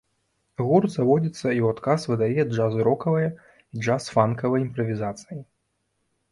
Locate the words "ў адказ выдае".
1.65-2.41